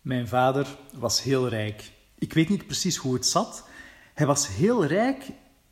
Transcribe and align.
Mijn 0.00 0.28
vader 0.28 0.66
was 0.92 1.22
heel 1.22 1.48
rijk. 1.48 1.92
Ik 2.18 2.32
weet 2.32 2.48
niet 2.48 2.66
precies 2.66 2.96
hoe 2.96 3.14
het 3.14 3.26
zat. 3.26 3.68
Hij 4.14 4.26
was 4.26 4.48
heel 4.48 4.84
rijk 4.84 5.30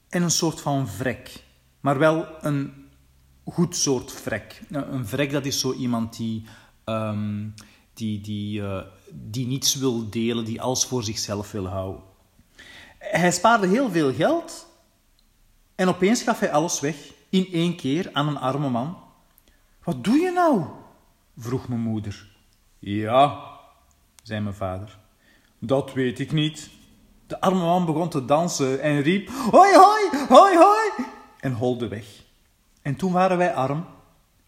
en 0.08 0.22
een 0.22 0.30
soort 0.30 0.60
van 0.60 0.88
vrek. 0.88 1.42
Maar 1.80 1.98
wel 1.98 2.26
een 2.40 2.88
goed 3.44 3.76
soort 3.76 4.12
vrek. 4.12 4.62
Een 4.70 5.06
vrek 5.06 5.30
dat 5.30 5.44
is 5.46 5.60
zo 5.60 5.72
iemand 5.72 6.16
die, 6.16 6.46
ehm, 6.84 7.48
die, 7.94 8.20
die, 8.20 8.60
uh, 8.60 8.80
die 9.12 9.46
niets 9.46 9.74
wil 9.74 10.10
delen, 10.10 10.44
die 10.44 10.60
alles 10.60 10.84
voor 10.84 11.04
zichzelf 11.04 11.52
wil 11.52 11.66
houden. 11.66 12.02
Hij 12.98 13.32
spaarde 13.32 13.66
heel 13.66 13.90
veel 13.90 14.14
geld 14.14 14.66
en 15.74 15.88
opeens 15.88 16.22
gaf 16.22 16.40
hij 16.40 16.52
alles 16.52 16.80
weg 16.80 16.96
in 17.28 17.48
één 17.52 17.76
keer 17.76 18.10
aan 18.12 18.28
een 18.28 18.38
arme 18.38 18.68
man. 18.68 18.98
Wat 19.84 20.04
doe 20.04 20.16
je 20.16 20.30
nou? 20.30 20.64
vroeg 21.36 21.68
mijn 21.68 21.80
moeder. 21.80 22.28
Ja, 22.78 23.57
zei 24.28 24.40
mijn 24.40 24.54
vader. 24.54 24.98
Dat 25.58 25.92
weet 25.92 26.18
ik 26.18 26.32
niet. 26.32 26.70
De 27.26 27.40
arme 27.40 27.60
man 27.60 27.84
begon 27.84 28.08
te 28.08 28.24
dansen 28.24 28.80
en 28.80 29.02
riep: 29.02 29.28
Hoi, 29.28 29.74
hoi, 29.74 30.26
hoi, 30.28 30.56
hoi! 30.56 31.06
en 31.40 31.52
holde 31.52 31.88
weg. 31.88 32.06
En 32.82 32.96
toen 32.96 33.12
waren 33.12 33.38
wij 33.38 33.54
arm. 33.54 33.86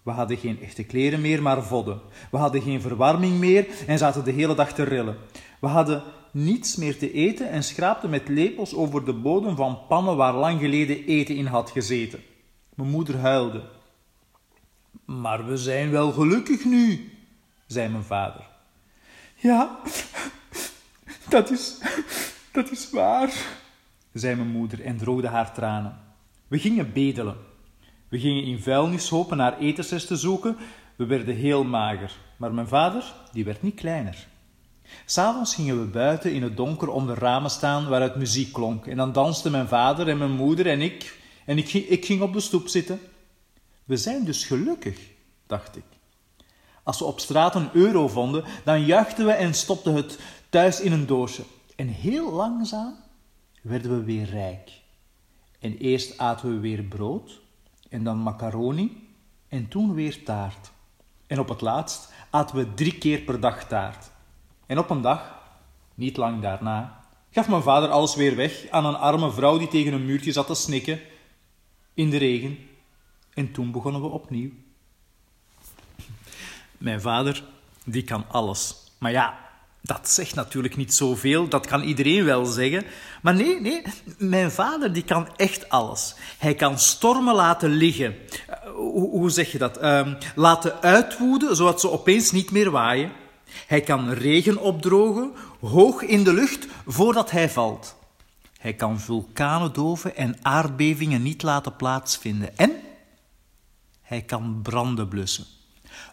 We 0.02 0.10
hadden 0.10 0.36
geen 0.36 0.62
echte 0.62 0.84
kleren 0.84 1.20
meer, 1.20 1.42
maar 1.42 1.62
vodden. 1.62 2.00
We 2.30 2.36
hadden 2.36 2.62
geen 2.62 2.80
verwarming 2.80 3.38
meer 3.38 3.66
en 3.86 3.98
zaten 3.98 4.24
de 4.24 4.30
hele 4.30 4.54
dag 4.54 4.72
te 4.72 4.82
rillen. 4.82 5.16
We 5.60 5.66
hadden 5.66 6.02
niets 6.30 6.76
meer 6.76 6.98
te 6.98 7.12
eten 7.12 7.50
en 7.50 7.64
schraapten 7.64 8.10
met 8.10 8.28
lepels 8.28 8.74
over 8.74 9.04
de 9.04 9.12
bodem 9.12 9.56
van 9.56 9.78
pannen 9.88 10.16
waar 10.16 10.34
lang 10.34 10.60
geleden 10.60 11.04
eten 11.04 11.36
in 11.36 11.46
had 11.46 11.70
gezeten. 11.70 12.20
Mijn 12.74 12.90
moeder 12.90 13.18
huilde. 13.18 13.62
Maar 15.04 15.46
we 15.46 15.56
zijn 15.56 15.90
wel 15.90 16.12
gelukkig 16.12 16.64
nu, 16.64 17.12
zei 17.66 17.88
mijn 17.88 18.04
vader. 18.04 18.50
Ja, 19.42 19.80
dat 21.28 21.50
is, 21.50 21.78
dat 22.52 22.70
is 22.70 22.90
waar, 22.90 23.32
zei 24.12 24.34
mijn 24.34 24.48
moeder 24.48 24.84
en 24.84 24.96
droogde 24.96 25.28
haar 25.28 25.54
tranen. 25.54 25.98
We 26.48 26.58
gingen 26.58 26.92
bedelen. 26.92 27.36
We 28.08 28.18
gingen 28.18 28.44
in 28.44 28.62
vuilnishopen 28.62 29.36
naar 29.36 29.58
etensresten 29.58 30.16
zoeken. 30.16 30.56
We 30.96 31.06
werden 31.06 31.34
heel 31.34 31.64
mager, 31.64 32.16
maar 32.36 32.52
mijn 32.52 32.68
vader, 32.68 33.14
die 33.32 33.44
werd 33.44 33.62
niet 33.62 33.74
kleiner. 33.74 34.26
S'avonds 35.04 35.54
gingen 35.54 35.80
we 35.80 35.86
buiten 35.86 36.32
in 36.32 36.42
het 36.42 36.56
donker 36.56 36.88
om 36.88 37.06
de 37.06 37.14
ramen 37.14 37.50
staan 37.50 37.88
waaruit 37.88 38.16
muziek 38.16 38.52
klonk. 38.52 38.86
En 38.86 38.96
dan 38.96 39.12
dansten 39.12 39.50
mijn 39.50 39.68
vader 39.68 40.08
en 40.08 40.18
mijn 40.18 40.30
moeder 40.30 40.66
en 40.66 40.80
ik. 40.80 41.18
En 41.44 41.58
ik 41.58 41.72
ik 41.72 42.04
ging 42.04 42.20
op 42.20 42.32
de 42.32 42.40
stoep 42.40 42.68
zitten. 42.68 43.00
We 43.84 43.96
zijn 43.96 44.24
dus 44.24 44.44
gelukkig, 44.44 44.98
dacht 45.46 45.76
ik. 45.76 45.99
Als 46.82 46.98
we 46.98 47.04
op 47.04 47.20
straat 47.20 47.54
een 47.54 47.68
euro 47.72 48.08
vonden, 48.08 48.44
dan 48.64 48.84
juichten 48.84 49.26
we 49.26 49.32
en 49.32 49.54
stopten 49.54 49.94
het 49.94 50.18
thuis 50.48 50.80
in 50.80 50.92
een 50.92 51.06
doosje. 51.06 51.42
En 51.76 51.88
heel 51.88 52.32
langzaam 52.32 52.94
werden 53.62 53.90
we 53.90 54.04
weer 54.04 54.24
rijk. 54.24 54.70
En 55.58 55.76
eerst 55.76 56.18
aten 56.18 56.48
we 56.48 56.58
weer 56.58 56.82
brood, 56.82 57.40
en 57.88 58.04
dan 58.04 58.18
macaroni, 58.18 59.08
en 59.48 59.68
toen 59.68 59.94
weer 59.94 60.24
taart. 60.24 60.70
En 61.26 61.38
op 61.38 61.48
het 61.48 61.60
laatst 61.60 62.12
aten 62.30 62.56
we 62.56 62.74
drie 62.74 62.98
keer 62.98 63.20
per 63.20 63.40
dag 63.40 63.64
taart. 63.64 64.10
En 64.66 64.78
op 64.78 64.90
een 64.90 65.00
dag, 65.00 65.38
niet 65.94 66.16
lang 66.16 66.42
daarna, 66.42 67.04
gaf 67.30 67.48
mijn 67.48 67.62
vader 67.62 67.88
alles 67.88 68.14
weer 68.14 68.36
weg 68.36 68.66
aan 68.70 68.84
een 68.84 68.96
arme 68.96 69.30
vrouw 69.30 69.58
die 69.58 69.68
tegen 69.68 69.92
een 69.92 70.06
muurtje 70.06 70.32
zat 70.32 70.46
te 70.46 70.54
snikken 70.54 71.00
in 71.94 72.10
de 72.10 72.16
regen. 72.16 72.58
En 73.34 73.52
toen 73.52 73.70
begonnen 73.70 74.00
we 74.00 74.06
opnieuw. 74.06 74.50
Mijn 76.80 77.00
vader, 77.00 77.42
die 77.84 78.04
kan 78.04 78.24
alles. 78.28 78.74
Maar 78.98 79.10
ja, 79.10 79.38
dat 79.82 80.08
zegt 80.08 80.34
natuurlijk 80.34 80.76
niet 80.76 80.94
zoveel, 80.94 81.48
dat 81.48 81.66
kan 81.66 81.82
iedereen 81.82 82.24
wel 82.24 82.44
zeggen. 82.44 82.84
Maar 83.22 83.34
nee, 83.34 83.60
nee, 83.60 83.82
mijn 84.18 84.50
vader 84.50 84.92
die 84.92 85.04
kan 85.04 85.28
echt 85.36 85.68
alles. 85.68 86.14
Hij 86.38 86.54
kan 86.54 86.78
stormen 86.78 87.34
laten 87.34 87.70
liggen. 87.70 88.14
Uh, 88.50 88.70
hoe, 88.94 89.30
zeg 89.30 89.52
je 89.52 89.58
dat? 89.58 89.82
Uh, 89.82 90.14
laten 90.34 90.82
uitwoeden, 90.82 91.56
zodat 91.56 91.80
ze 91.80 91.90
opeens 91.90 92.30
niet 92.30 92.50
meer 92.50 92.70
waaien. 92.70 93.12
Hij 93.66 93.80
kan 93.80 94.10
regen 94.10 94.56
opdrogen, 94.56 95.32
hoog 95.60 96.02
in 96.02 96.24
de 96.24 96.32
lucht, 96.32 96.66
voordat 96.86 97.30
hij 97.30 97.50
valt. 97.50 97.96
Hij 98.58 98.74
kan 98.74 99.00
vulkanen 99.00 99.72
doven 99.72 100.16
en 100.16 100.36
aardbevingen 100.42 101.22
niet 101.22 101.42
laten 101.42 101.76
plaatsvinden. 101.76 102.56
En 102.56 102.72
hij 104.02 104.22
kan 104.22 104.60
branden 104.62 105.08
blussen. 105.08 105.46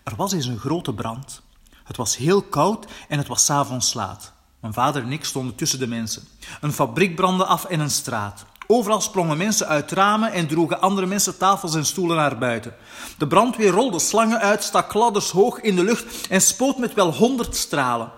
Er 0.04 0.16
was 0.16 0.32
eens 0.32 0.46
een 0.46 0.60
grote 0.60 0.94
brand. 0.94 1.42
Het 1.84 1.98
was 1.98 2.18
heel 2.18 2.42
koud 2.42 2.88
en 3.08 3.18
het 3.18 3.28
was 3.28 3.46
s'avonds 3.46 3.94
laat. 3.94 4.34
Mijn 4.60 4.74
vader 4.74 5.04
en 5.04 5.12
ik 5.12 5.26
stonden 5.26 5.56
tussen 5.56 5.80
de 5.80 5.88
mensen. 5.88 6.24
Een 6.62 6.74
fabriek 6.74 7.16
brandde 7.16 7.46
af 7.46 7.66
in 7.66 7.80
een 7.80 7.90
straat. 7.90 8.46
Overal 8.68 9.02
sprongen 9.02 9.38
mensen 9.38 9.68
uit 9.68 9.92
ramen 9.92 10.32
en 10.32 10.48
droegen 10.48 10.82
andere 10.82 11.08
mensen 11.08 11.38
tafels 11.38 11.76
en 11.76 11.86
stoelen 11.86 12.18
naar 12.18 12.38
buiten. 12.38 12.76
De 13.18 13.28
brandweer 13.28 13.72
rolde 13.72 14.00
slangen 14.00 14.40
uit, 14.40 14.64
stak 14.64 14.94
ladders 14.94 15.30
hoog 15.30 15.60
in 15.60 15.76
de 15.76 15.84
lucht 15.84 16.28
en 16.28 16.42
spoot 16.42 16.78
met 16.78 16.94
wel 16.94 17.14
honderd 17.14 17.56
stralen. 17.56 18.12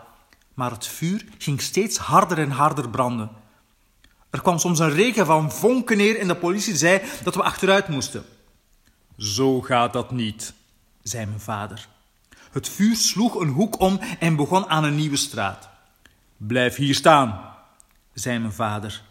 Maar 0.54 0.72
het 0.72 0.88
vuur 0.88 1.26
ging 1.38 1.62
steeds 1.62 1.98
harder 1.98 2.38
en 2.38 2.52
harder 2.52 2.90
branden. 2.90 3.30
Er 4.30 4.42
kwam 4.42 4.60
soms 4.60 4.80
een 4.80 4.92
regen 4.92 5.26
van 5.26 5.52
vonken 5.52 5.98
neer 5.98 6.20
en 6.20 6.28
de 6.28 6.36
politie 6.36 6.78
zei 6.78 7.02
dat 7.24 7.36
we 7.36 7.44
achteruit 7.44 7.88
moesten. 7.88 8.26
Zo 9.18 9.62
gaat 9.62 9.94
dat 9.94 10.12
niet, 10.12 10.54
zei 11.10 11.26
mijn 11.26 11.40
vader. 11.40 11.88
Het 12.52 12.70
vuur 12.70 12.96
sloeg 12.96 13.36
een 13.36 13.50
hoek 13.50 13.80
om 13.80 14.00
en 14.20 14.36
begon 14.36 14.70
aan 14.70 14.84
een 14.84 14.96
nieuwe 14.96 15.16
straat. 15.16 15.70
Blijf 16.38 16.76
hier 16.76 16.96
staan, 16.96 17.54
zei 18.14 18.40
mijn 18.40 18.54
vader. 18.54 19.02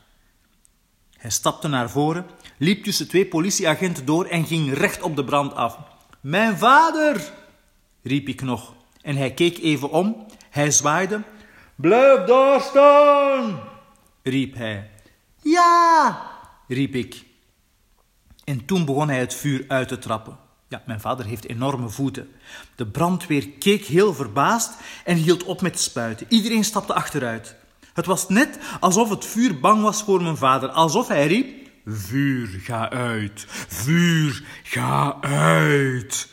Hij 1.16 1.30
stapte 1.30 1.68
naar 1.68 1.90
voren, 1.90 2.26
liep 2.56 2.84
tussen 2.84 3.08
twee 3.08 3.26
politieagenten 3.26 4.04
door 4.04 4.26
en 4.26 4.46
ging 4.46 4.72
recht 4.72 5.02
op 5.02 5.16
de 5.16 5.24
brand 5.24 5.54
af. 5.54 5.78
Mijn 6.20 6.58
vader, 6.58 7.32
riep 8.02 8.28
ik 8.28 8.42
nog. 8.42 8.74
En 9.02 9.16
hij 9.16 9.34
keek 9.34 9.58
even 9.58 9.90
om, 9.90 10.26
hij 10.50 10.70
zwaaide. 10.70 11.22
Blijf 11.74 12.26
daar 12.26 12.60
staan, 12.60 13.60
riep 14.22 14.54
hij. 14.54 14.90
Ja, 15.42 16.22
riep 16.68 16.94
ik. 16.94 17.24
En 18.44 18.64
toen 18.64 18.84
begon 18.84 19.08
hij 19.08 19.18
het 19.18 19.34
vuur 19.34 19.64
uit 19.68 19.88
te 19.88 19.98
trappen. 19.98 20.47
Ja, 20.68 20.82
mijn 20.86 21.00
vader 21.00 21.26
heeft 21.26 21.48
enorme 21.48 21.88
voeten. 21.88 22.28
De 22.74 22.86
brandweer 22.86 23.48
keek 23.48 23.84
heel 23.84 24.14
verbaasd 24.14 24.72
en 25.04 25.16
hield 25.16 25.44
op 25.44 25.60
met 25.60 25.80
spuiten. 25.80 26.26
Iedereen 26.28 26.64
stapte 26.64 26.94
achteruit. 26.94 27.54
Het 27.94 28.06
was 28.06 28.28
net 28.28 28.58
alsof 28.80 29.10
het 29.10 29.24
vuur 29.24 29.60
bang 29.60 29.82
was 29.82 30.02
voor 30.02 30.22
mijn 30.22 30.36
vader, 30.36 30.68
alsof 30.68 31.08
hij 31.08 31.26
riep: 31.26 31.68
Vuur, 31.86 32.48
ga 32.48 32.90
uit, 32.90 33.44
vuur, 33.68 34.44
ga 34.62 35.20
uit. 35.20 36.28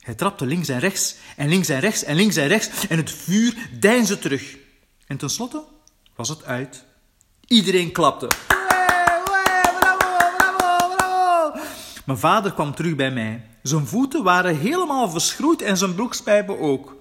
Hij 0.00 0.14
trapte 0.14 0.46
links 0.46 0.68
en 0.68 0.78
rechts, 0.78 1.16
en 1.36 1.48
links 1.48 1.68
en 1.68 1.80
rechts, 1.80 2.04
en 2.04 2.16
links 2.16 2.36
en 2.36 2.48
rechts, 2.48 2.86
en 2.86 2.96
het 2.96 3.12
vuur 3.12 3.54
deinsde 3.78 4.18
terug. 4.18 4.56
En 5.06 5.16
tenslotte 5.16 5.64
was 6.14 6.28
het 6.28 6.44
uit. 6.44 6.84
Iedereen 7.46 7.92
klapte. 7.92 8.28
Mijn 12.04 12.18
vader 12.18 12.52
kwam 12.52 12.74
terug 12.74 12.96
bij 12.96 13.10
mij. 13.10 13.46
Zijn 13.62 13.86
voeten 13.86 14.22
waren 14.22 14.58
helemaal 14.58 15.10
verschroeid 15.10 15.62
en 15.62 15.76
zijn 15.76 15.94
broekspijpen 15.94 16.58
ook. 16.58 16.96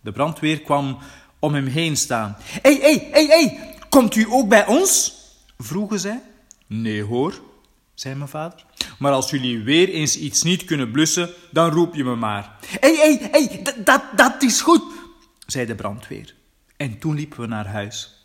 De 0.00 0.12
brandweer 0.12 0.60
kwam 0.60 0.98
om 1.38 1.54
hem 1.54 1.66
heen 1.66 1.96
staan. 1.96 2.36
Hé, 2.38 2.78
hé, 2.80 3.08
hé, 3.12 3.26
hé, 3.26 3.58
komt 3.88 4.14
u 4.14 4.26
ook 4.30 4.48
bij 4.48 4.66
ons? 4.66 5.18
vroegen 5.58 6.00
zij. 6.00 6.22
Nee 6.66 7.02
hoor, 7.02 7.40
zei 7.94 8.14
mijn 8.14 8.28
vader. 8.28 8.64
Maar 8.98 9.12
als 9.12 9.30
jullie 9.30 9.62
weer 9.62 9.88
eens 9.88 10.18
iets 10.18 10.42
niet 10.42 10.64
kunnen 10.64 10.90
blussen, 10.90 11.30
dan 11.50 11.70
roep 11.70 11.94
je 11.94 12.04
me 12.04 12.16
maar. 12.16 12.56
Hé, 12.80 12.94
hé, 12.94 13.28
hé, 13.30 13.62
dat, 13.84 14.02
dat 14.16 14.42
is 14.42 14.60
goed, 14.60 14.82
zei 15.46 15.66
de 15.66 15.74
brandweer. 15.74 16.34
En 16.76 16.98
toen 16.98 17.14
liepen 17.14 17.40
we 17.40 17.46
naar 17.46 17.66
huis. 17.66 18.24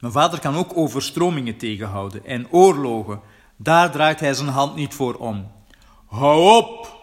Mijn 0.00 0.12
vader 0.12 0.40
kan 0.40 0.56
ook 0.56 0.76
overstromingen 0.76 1.56
tegenhouden 1.56 2.24
en 2.24 2.50
oorlogen. 2.50 3.20
Daar 3.62 3.90
draait 3.90 4.20
hij 4.20 4.34
zijn 4.34 4.48
hand 4.48 4.74
niet 4.74 4.94
voor 4.94 5.14
om. 5.14 5.52
Hou 6.06 6.56
op! 6.56 7.00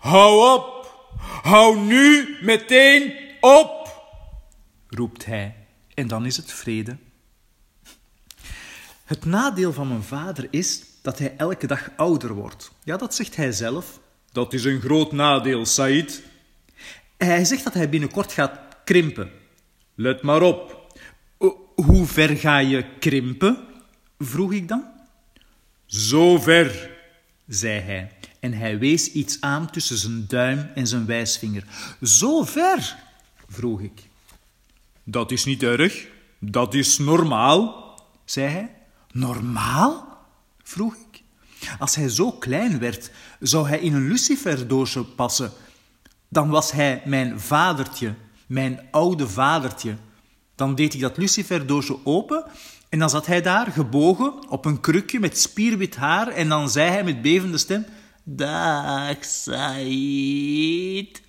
Hou 0.00 0.54
op! 0.54 0.92
Hou 1.42 1.78
nu 1.78 2.36
meteen 2.40 3.14
op! 3.40 3.88
roept 4.88 5.24
hij. 5.24 5.54
En 5.94 6.08
dan 6.08 6.26
is 6.26 6.36
het 6.36 6.52
vrede. 6.52 6.96
Het 9.04 9.24
nadeel 9.24 9.72
van 9.72 9.88
mijn 9.88 10.02
vader 10.02 10.46
is 10.50 10.82
dat 11.02 11.18
hij 11.18 11.34
elke 11.36 11.66
dag 11.66 11.90
ouder 11.96 12.34
wordt. 12.34 12.72
Ja, 12.84 12.96
dat 12.96 13.14
zegt 13.14 13.36
hij 13.36 13.52
zelf. 13.52 14.00
Dat 14.32 14.52
is 14.52 14.64
een 14.64 14.80
groot 14.80 15.12
nadeel, 15.12 15.66
Said. 15.66 16.22
Hij 17.16 17.44
zegt 17.44 17.64
dat 17.64 17.74
hij 17.74 17.88
binnenkort 17.88 18.32
gaat 18.32 18.58
krimpen. 18.84 19.30
Let 19.94 20.22
maar 20.22 20.42
op. 20.42 20.92
Hoe 21.74 22.06
ver 22.06 22.36
ga 22.36 22.58
je 22.58 22.84
krimpen? 22.98 23.58
vroeg 24.18 24.52
ik 24.52 24.68
dan. 24.68 24.93
Zo 25.86 26.38
ver, 26.38 26.90
zei 27.46 27.80
hij, 27.80 28.12
en 28.40 28.52
hij 28.52 28.78
wees 28.78 29.12
iets 29.12 29.40
aan 29.40 29.70
tussen 29.70 29.96
zijn 29.96 30.24
duim 30.28 30.70
en 30.74 30.86
zijn 30.86 31.06
wijsvinger. 31.06 31.64
Zo 32.02 32.42
ver, 32.42 32.96
vroeg 33.48 33.80
ik. 33.80 34.02
Dat 35.04 35.30
is 35.30 35.44
niet 35.44 35.62
erg, 35.62 36.06
dat 36.38 36.74
is 36.74 36.98
normaal, 36.98 37.94
zei 38.24 38.48
hij. 38.48 38.74
Normaal? 39.12 40.18
vroeg 40.62 40.94
ik. 40.94 41.22
Als 41.78 41.94
hij 41.94 42.08
zo 42.08 42.32
klein 42.32 42.78
werd, 42.78 43.10
zou 43.40 43.68
hij 43.68 43.78
in 43.78 43.94
een 43.94 44.08
luciferdoosje 44.08 45.04
passen. 45.04 45.52
Dan 46.28 46.48
was 46.48 46.72
hij 46.72 47.02
mijn 47.04 47.40
vadertje, 47.40 48.14
mijn 48.46 48.80
oude 48.90 49.28
vadertje. 49.28 49.96
Dan 50.54 50.74
deed 50.74 50.94
ik 50.94 51.00
dat 51.00 51.16
luciferdoosje 51.16 51.98
open 52.04 52.44
en 52.88 52.98
dan 52.98 53.10
zat 53.10 53.26
hij 53.26 53.42
daar, 53.42 53.66
gebogen, 53.66 54.48
op 54.48 54.64
een 54.64 54.80
krukje 54.80 55.20
met 55.20 55.38
spierwit 55.38 55.96
haar 55.96 56.28
en 56.28 56.48
dan 56.48 56.70
zei 56.70 56.90
hij 56.90 57.04
met 57.04 57.22
bevende 57.22 57.58
stem... 57.58 57.84
Dag, 58.26 59.24
Said. 59.24 61.22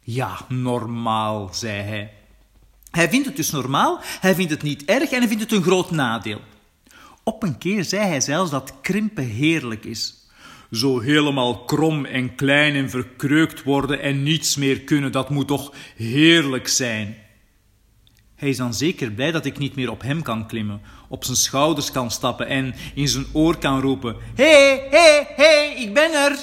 Ja, 0.00 0.38
normaal, 0.48 1.48
zei 1.52 1.82
hij. 1.82 2.12
Hij 2.90 3.08
vindt 3.08 3.26
het 3.26 3.36
dus 3.36 3.50
normaal, 3.50 4.00
hij 4.20 4.34
vindt 4.34 4.50
het 4.50 4.62
niet 4.62 4.84
erg 4.84 5.10
en 5.10 5.18
hij 5.18 5.28
vindt 5.28 5.42
het 5.42 5.52
een 5.52 5.62
groot 5.62 5.90
nadeel. 5.90 6.40
Op 7.22 7.42
een 7.42 7.58
keer 7.58 7.84
zei 7.84 8.06
hij 8.06 8.20
zelfs 8.20 8.50
dat 8.50 8.74
krimpen 8.80 9.24
heerlijk 9.24 9.84
is. 9.84 10.28
Zo 10.70 11.00
helemaal 11.00 11.64
krom 11.64 12.04
en 12.04 12.34
klein 12.34 12.74
en 12.74 12.90
verkreukt 12.90 13.62
worden 13.62 14.00
en 14.00 14.22
niets 14.22 14.56
meer 14.56 14.80
kunnen, 14.80 15.12
dat 15.12 15.30
moet 15.30 15.48
toch 15.48 15.72
heerlijk 15.96 16.68
zijn. 16.68 17.16
Hij 18.34 18.48
is 18.48 18.56
dan 18.56 18.74
zeker 18.74 19.10
blij 19.10 19.30
dat 19.30 19.44
ik 19.44 19.58
niet 19.58 19.74
meer 19.74 19.90
op 19.90 20.02
hem 20.02 20.22
kan 20.22 20.46
klimmen, 20.46 20.80
op 21.08 21.24
zijn 21.24 21.36
schouders 21.36 21.90
kan 21.90 22.10
stappen 22.10 22.46
en 22.46 22.74
in 22.94 23.08
zijn 23.08 23.26
oor 23.32 23.58
kan 23.58 23.80
roepen: 23.80 24.16
Hé, 24.34 24.78
hé, 24.90 25.22
hé, 25.36 25.74
ik 25.76 25.94
ben 25.94 26.12
er! 26.12 26.38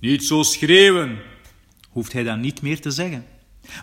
Niet 0.00 0.24
zo 0.24 0.42
schreeuwen, 0.42 1.18
hoeft 1.90 2.12
hij 2.12 2.22
dan 2.22 2.40
niet 2.40 2.62
meer 2.62 2.80
te 2.80 2.90
zeggen. 2.90 3.26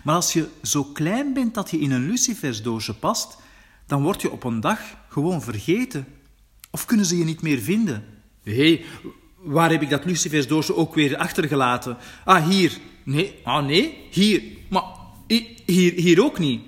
Maar 0.04 0.14
als 0.14 0.32
je 0.32 0.48
zo 0.62 0.84
klein 0.84 1.32
bent 1.32 1.54
dat 1.54 1.70
je 1.70 1.78
in 1.78 1.90
een 1.90 2.06
lucifersdoosje 2.06 2.94
past, 2.94 3.38
dan 3.86 4.02
word 4.02 4.22
je 4.22 4.30
op 4.30 4.44
een 4.44 4.60
dag 4.60 4.80
gewoon 5.08 5.42
vergeten. 5.42 6.06
Of 6.70 6.84
kunnen 6.84 7.06
ze 7.06 7.18
je 7.18 7.24
niet 7.24 7.42
meer 7.42 7.58
vinden? 7.58 8.04
Hé, 8.42 8.54
hey, 8.54 8.84
waar 9.36 9.70
heb 9.70 9.82
ik 9.82 9.90
dat 9.90 10.04
lucifersdoosje 10.04 10.76
ook 10.76 10.94
weer 10.94 11.16
achtergelaten? 11.16 11.96
Ah, 12.24 12.46
hier. 12.48 12.78
Nee, 13.04 13.34
ah 13.42 13.66
nee, 13.66 13.98
hier. 14.10 14.42
Maar 14.68 14.84
hier, 15.66 15.92
hier 15.92 16.24
ook 16.24 16.38
niet. 16.38 16.60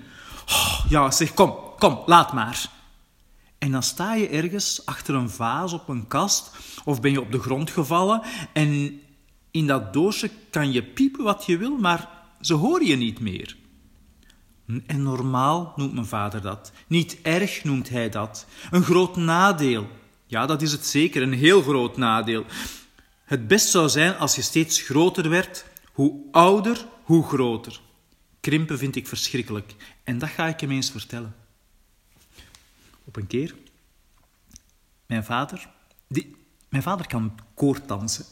Ja, 0.91 1.11
zeg, 1.11 1.35
kom, 1.35 1.55
kom, 1.79 2.03
laat 2.07 2.33
maar. 2.33 2.71
En 3.59 3.71
dan 3.71 3.83
sta 3.83 4.15
je 4.15 4.29
ergens 4.29 4.87
achter 4.87 5.15
een 5.15 5.31
vaas 5.31 5.73
op 5.73 5.89
een 5.89 6.07
kast, 6.07 6.51
of 6.85 7.01
ben 7.01 7.11
je 7.11 7.21
op 7.21 7.33
de 7.33 7.39
grond 7.39 7.71
gevallen, 7.71 8.23
en 8.53 9.01
in 9.51 9.67
dat 9.67 9.93
doosje 9.93 10.31
kan 10.51 10.73
je 10.73 10.83
piepen 10.83 11.25
wat 11.25 11.47
je 11.47 11.57
wil, 11.57 11.77
maar 11.77 12.09
ze 12.41 12.55
horen 12.55 12.87
je 12.87 12.97
niet 12.97 13.21
meer. 13.21 13.57
En 14.87 15.03
normaal 15.03 15.73
noemt 15.77 15.95
mijn 15.95 16.07
vader 16.07 16.41
dat. 16.41 16.73
Niet 16.87 17.19
erg 17.23 17.65
noemt 17.65 17.89
hij 17.89 18.09
dat. 18.09 18.47
Een 18.71 18.83
groot 18.83 19.17
nadeel. 19.17 19.89
Ja, 20.27 20.47
dat 20.47 20.63
is 20.63 20.73
het 20.73 20.87
zeker, 20.87 21.23
een 21.23 21.33
heel 21.33 21.63
groot 21.63 21.97
nadeel. 21.97 22.45
Het 23.25 23.49
best 23.49 23.69
zou 23.69 23.89
zijn 23.89 24.17
als 24.17 24.35
je 24.35 24.43
steeds 24.43 24.81
groter 24.81 25.29
werd. 25.29 25.65
Hoe 25.93 26.23
ouder, 26.31 26.87
hoe 27.03 27.25
groter. 27.29 27.81
Krimpen 28.41 28.79
vind 28.79 28.97
ik 28.97 29.07
verschrikkelijk. 29.07 29.75
En 30.11 30.19
dat 30.19 30.29
ga 30.29 30.47
ik 30.47 30.61
hem 30.61 30.71
eens 30.71 30.91
vertellen. 30.91 31.35
Op 33.05 33.17
een 33.17 33.27
keer. 33.27 33.55
Mijn 35.07 35.25
vader. 35.25 35.69
Die, 36.09 36.37
mijn 36.69 36.83
vader 36.83 37.07
kan 37.07 37.39
koorddansen. 37.55 38.25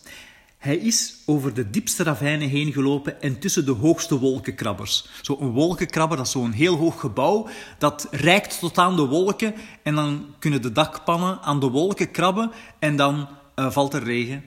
Hij 0.56 0.76
is 0.76 1.14
over 1.26 1.54
de 1.54 1.70
diepste 1.70 2.02
ravijnen 2.02 2.48
heen 2.48 2.72
gelopen 2.72 3.22
en 3.22 3.38
tussen 3.38 3.64
de 3.64 3.72
hoogste 3.72 4.18
wolkenkrabbers. 4.18 5.08
Zo'n 5.22 5.50
wolkenkrabber, 5.50 6.16
dat 6.16 6.26
is 6.26 6.32
zo'n 6.32 6.52
heel 6.52 6.76
hoog 6.76 7.00
gebouw, 7.00 7.48
dat 7.78 8.08
reikt 8.10 8.58
tot 8.58 8.78
aan 8.78 8.96
de 8.96 9.06
wolken 9.06 9.54
en 9.82 9.94
dan 9.94 10.34
kunnen 10.38 10.62
de 10.62 10.72
dakpannen 10.72 11.40
aan 11.40 11.60
de 11.60 11.68
wolken 11.68 12.10
krabben 12.10 12.50
en 12.78 12.96
dan 12.96 13.28
uh, 13.56 13.70
valt 13.70 13.94
er 13.94 14.02
regen. 14.02 14.44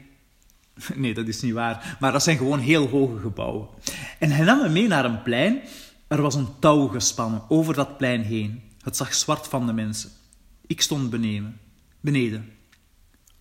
Nee, 0.96 1.14
dat 1.14 1.28
is 1.28 1.42
niet 1.42 1.54
waar, 1.54 1.98
maar 2.00 2.12
dat 2.12 2.24
zijn 2.24 2.38
gewoon 2.38 2.60
heel 2.60 2.88
hoge 2.88 3.20
gebouwen. 3.20 3.68
En 4.20 4.32
hij 4.32 4.46
nam 4.46 4.62
me 4.62 4.70
mee 4.70 4.88
naar 4.88 5.06
een 5.06 5.22
plein. 5.22 5.62
Er 6.12 6.22
was 6.22 6.36
een 6.36 6.60
touw 6.60 6.88
gespannen 6.88 7.44
over 7.48 7.74
dat 7.74 7.98
plein 7.98 8.22
heen. 8.22 8.62
Het 8.82 8.98
zag 8.98 9.14
zwart 9.14 9.48
van 9.48 9.66
de 9.66 9.74
mensen. 9.74 10.12
Ik 10.68 10.82
stond 10.82 11.10
beneden. 11.10 11.60
beneden. 12.00 12.54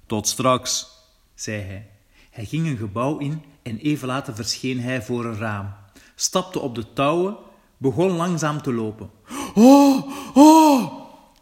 Tot 0.06 0.28
straks, 0.28 0.87
zei 1.34 1.62
hij. 1.62 1.90
Hij 2.31 2.44
ging 2.44 2.67
een 2.67 2.76
gebouw 2.76 3.19
in 3.19 3.43
en 3.62 3.78
even 3.78 4.08
later 4.08 4.34
verscheen 4.34 4.81
hij 4.81 5.02
voor 5.02 5.25
een 5.25 5.37
raam, 5.37 5.75
stapte 6.14 6.58
op 6.58 6.75
de 6.75 6.93
touwen, 6.93 7.37
begon 7.76 8.11
langzaam 8.11 8.62
te 8.62 8.72
lopen. 8.72 9.11
Oh, 9.55 10.37
oh, 10.37 10.93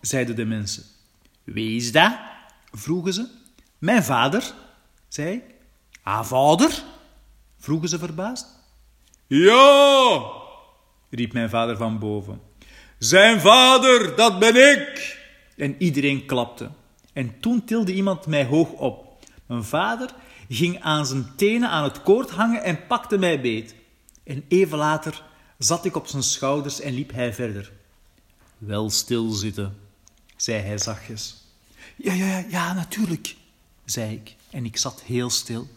zeiden 0.01 0.37
de 0.37 0.45
mensen. 0.45 0.85
Wie 1.45 1.77
is 1.77 1.93
dat? 1.93 2.19
vroegen 2.71 3.13
ze. 3.13 3.29
Mijn 3.79 4.05
vader, 4.05 4.55
zei 5.09 5.35
ik. 5.35 5.45
Ah, 6.03 6.25
vader? 6.25 6.83
vroegen 7.59 7.89
ze 7.89 7.99
verbaasd. 7.99 8.47
Ja, 9.27 10.38
riep 11.11 11.33
mijn 11.33 11.51
vader 11.51 11.77
van 11.77 11.99
boven. 11.99 12.41
Zijn 12.99 13.41
vader, 13.41 14.17
dat 14.17 14.39
ben 14.39 14.57
ik! 14.57 15.19
En 15.57 15.75
iedereen 15.79 16.27
klapte. 16.27 16.71
En 17.13 17.41
toen 17.41 17.65
tilde 17.65 17.95
iemand 17.95 18.27
mij 18.27 18.45
hoog 18.45 18.71
op. 18.71 19.19
Mijn 19.47 19.65
vader 19.65 20.15
ging 20.49 20.81
aan 20.83 21.07
zijn 21.07 21.33
tenen 21.37 21.69
aan 21.69 21.85
het 21.85 22.03
koord 22.03 22.31
hangen 22.31 22.63
en 22.63 22.87
pakte 22.87 23.19
mij 23.19 23.41
beet. 23.41 23.75
En 24.25 24.45
even 24.49 24.79
later 24.79 25.23
zat 25.59 25.85
ik 25.85 25.97
op 25.97 26.07
zijn 26.07 26.23
schouders 26.23 26.81
en 26.81 26.95
liep 26.95 27.13
hij 27.13 27.35
verder. 27.35 27.73
Wel 28.59 28.91
stilzitten, 28.91 29.77
zei 30.37 30.63
hij 30.63 30.79
zachtjes. 30.79 31.37
Ja, 31.97 32.13
ja, 32.13 32.27
ja, 32.27 32.45
ja, 32.49 32.73
natuurlijk, 32.73 33.37
zei 33.85 34.13
ik, 34.15 34.35
en 34.51 34.65
ik 34.65 34.77
zat 34.77 35.03
heel 35.03 35.31
stil. 35.31 35.69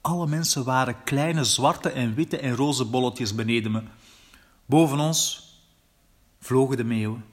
Alle 0.00 0.26
mensen 0.26 0.64
waren 0.64 1.02
kleine 1.04 1.44
zwarte 1.44 1.90
en 1.90 2.14
witte 2.14 2.38
en 2.38 2.54
roze 2.54 2.84
bolletjes 2.84 3.34
beneden 3.34 3.70
me. 3.70 3.82
Boven 4.68 4.98
ons 4.98 5.48
vlogen 6.40 6.76
de 6.76 6.84
meeuwen. 6.84 7.24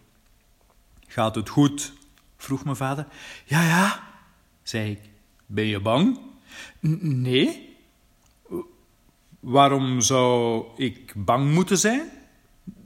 Gaat 1.08 1.36
het 1.36 1.50
goed? 1.50 1.94
vroeg 2.38 2.64
mijn 2.64 2.76
vader. 2.76 3.08
Ja, 3.46 3.64
ja, 3.64 4.04
zei 4.64 4.92
ik. 4.92 5.00
Ben 5.46 5.66
je 5.66 5.80
bang? 5.80 6.20
Nee. 7.00 7.78
Waarom 9.40 10.02
zou 10.02 10.66
ik 10.76 11.14
bang 11.16 11.54
moeten 11.54 11.78
zijn? 11.78 12.10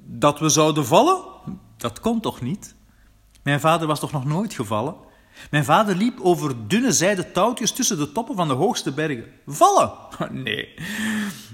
Dat 0.06 0.40
we 0.40 0.50
zouden 0.50 0.86
vallen? 0.86 1.24
Dat 1.78 2.00
kon 2.00 2.20
toch 2.20 2.42
niet? 2.42 2.76
Mijn 3.44 3.60
vader 3.60 3.88
was 3.88 4.00
toch 4.00 4.12
nog 4.12 4.26
nooit 4.26 4.54
gevallen? 4.54 4.96
Mijn 5.52 5.66
vader 5.66 5.96
liep 5.96 6.20
over 6.20 6.68
dunne 6.68 6.92
zijden 6.92 7.32
touwtjes 7.32 7.72
tussen 7.72 7.98
de 7.98 8.12
toppen 8.12 8.36
van 8.36 8.48
de 8.48 8.54
hoogste 8.54 8.92
bergen. 8.92 9.26
Vallen? 9.48 9.92
Nee, 10.44 10.74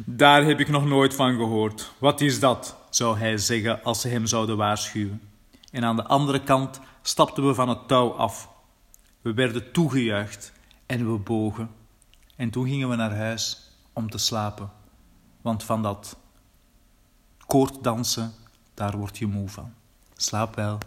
daar 0.05 0.43
heb 0.43 0.60
ik 0.60 0.69
nog 0.69 0.86
nooit 0.86 1.15
van 1.15 1.36
gehoord. 1.36 1.91
Wat 1.98 2.22
is 2.22 2.39
dat? 2.39 2.85
Zou 2.95 3.17
hij 3.17 3.37
zeggen 3.37 3.83
als 3.83 4.01
ze 4.01 4.07
hem 4.07 4.25
zouden 4.25 4.57
waarschuwen. 4.57 5.21
En 5.71 5.83
aan 5.83 5.95
de 5.95 6.05
andere 6.05 6.43
kant 6.43 6.79
stapten 7.01 7.47
we 7.47 7.53
van 7.53 7.69
het 7.69 7.87
touw 7.87 8.11
af. 8.11 8.49
We 9.21 9.33
werden 9.33 9.71
toegejuicht 9.71 10.51
en 10.85 11.11
we 11.11 11.17
bogen. 11.17 11.69
En 12.35 12.49
toen 12.49 12.67
gingen 12.67 12.89
we 12.89 12.95
naar 12.95 13.15
huis 13.15 13.71
om 13.93 14.09
te 14.09 14.17
slapen. 14.17 14.71
Want 15.41 15.63
van 15.63 15.81
dat 15.81 16.17
koorddansen, 17.45 18.33
daar 18.73 18.97
word 18.97 19.17
je 19.17 19.27
moe 19.27 19.49
van. 19.49 19.73
Slaap 20.15 20.55
wel. 20.55 20.77